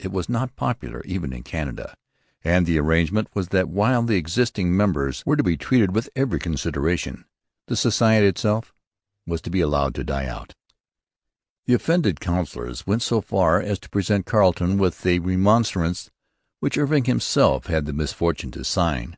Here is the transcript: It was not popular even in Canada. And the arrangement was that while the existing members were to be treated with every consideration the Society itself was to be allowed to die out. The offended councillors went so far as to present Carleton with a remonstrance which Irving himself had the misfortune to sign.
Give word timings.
It 0.00 0.10
was 0.10 0.28
not 0.28 0.56
popular 0.56 1.02
even 1.04 1.32
in 1.32 1.44
Canada. 1.44 1.94
And 2.42 2.66
the 2.66 2.78
arrangement 2.80 3.28
was 3.32 3.50
that 3.50 3.68
while 3.68 4.02
the 4.02 4.16
existing 4.16 4.76
members 4.76 5.22
were 5.24 5.36
to 5.36 5.42
be 5.44 5.56
treated 5.56 5.94
with 5.94 6.08
every 6.16 6.40
consideration 6.40 7.26
the 7.68 7.76
Society 7.76 8.26
itself 8.26 8.74
was 9.24 9.40
to 9.42 9.50
be 9.50 9.60
allowed 9.60 9.94
to 9.94 10.02
die 10.02 10.26
out. 10.26 10.56
The 11.66 11.74
offended 11.74 12.18
councillors 12.18 12.88
went 12.88 13.02
so 13.02 13.20
far 13.20 13.60
as 13.62 13.78
to 13.78 13.88
present 13.88 14.26
Carleton 14.26 14.78
with 14.78 15.06
a 15.06 15.20
remonstrance 15.20 16.10
which 16.58 16.76
Irving 16.76 17.04
himself 17.04 17.66
had 17.66 17.86
the 17.86 17.92
misfortune 17.92 18.50
to 18.50 18.64
sign. 18.64 19.16